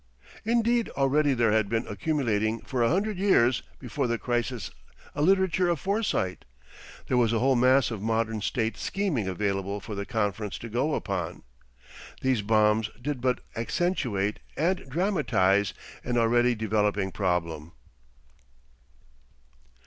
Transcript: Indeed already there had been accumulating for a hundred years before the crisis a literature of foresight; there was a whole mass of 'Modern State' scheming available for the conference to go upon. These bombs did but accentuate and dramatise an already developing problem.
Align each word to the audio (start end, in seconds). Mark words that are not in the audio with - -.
Indeed 0.45 0.89
already 0.97 1.35
there 1.35 1.51
had 1.51 1.69
been 1.69 1.85
accumulating 1.85 2.61
for 2.61 2.81
a 2.81 2.89
hundred 2.89 3.19
years 3.19 3.61
before 3.77 4.07
the 4.07 4.17
crisis 4.17 4.71
a 5.13 5.21
literature 5.21 5.69
of 5.69 5.79
foresight; 5.79 6.43
there 7.05 7.17
was 7.17 7.31
a 7.31 7.37
whole 7.37 7.55
mass 7.55 7.91
of 7.91 8.01
'Modern 8.01 8.41
State' 8.41 8.77
scheming 8.77 9.27
available 9.27 9.79
for 9.79 9.93
the 9.93 10.07
conference 10.07 10.57
to 10.57 10.69
go 10.69 10.95
upon. 10.95 11.43
These 12.19 12.41
bombs 12.41 12.89
did 12.99 13.21
but 13.21 13.41
accentuate 13.55 14.39
and 14.57 14.89
dramatise 14.89 15.75
an 16.03 16.17
already 16.17 16.55
developing 16.55 17.11
problem. 17.11 17.73